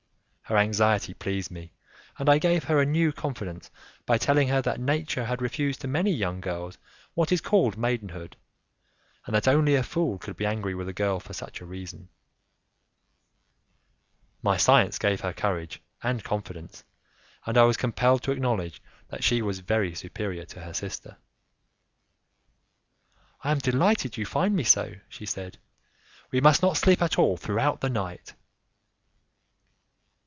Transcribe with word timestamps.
Her 0.43 0.57
anxiety 0.57 1.13
pleased 1.13 1.49
me, 1.49 1.71
and 2.19 2.27
I 2.27 2.37
gave 2.37 2.65
her 2.65 2.81
a 2.81 2.85
new 2.85 3.13
confidence 3.13 3.71
by 4.05 4.17
telling 4.17 4.49
her 4.49 4.61
that 4.63 4.81
nature 4.81 5.23
had 5.23 5.41
refused 5.41 5.79
to 5.79 5.87
many 5.87 6.11
young 6.11 6.41
girls 6.41 6.77
what 7.13 7.31
is 7.31 7.39
called 7.39 7.77
maidenhood, 7.77 8.35
and 9.25 9.33
that 9.33 9.47
only 9.47 9.75
a 9.75 9.81
fool 9.83 10.17
could 10.17 10.35
be 10.35 10.45
angry 10.45 10.75
with 10.75 10.89
a 10.89 10.91
girl 10.93 11.21
for 11.21 11.31
such 11.31 11.61
a 11.61 11.65
reason. 11.65 12.09
My 14.43 14.57
science 14.57 14.99
gave 14.99 15.21
her 15.21 15.31
courage 15.31 15.81
and 16.03 16.21
confidence, 16.21 16.83
and 17.45 17.57
I 17.57 17.63
was 17.63 17.77
compelled 17.77 18.21
to 18.23 18.33
acknowledge 18.33 18.81
that 19.07 19.23
she 19.23 19.41
was 19.41 19.59
very 19.59 19.95
superior 19.95 20.43
to 20.47 20.59
her 20.63 20.73
sister. 20.73 21.15
"I 23.41 23.51
am 23.51 23.59
delighted 23.59 24.17
you 24.17 24.25
find 24.25 24.53
me 24.53 24.65
so," 24.65 24.95
she 25.07 25.25
said; 25.25 25.59
"we 26.29 26.41
must 26.41 26.61
not 26.61 26.75
sleep 26.75 27.01
at 27.01 27.17
all 27.17 27.37
throughout 27.37 27.79
the 27.79 27.89
night." 27.89 28.33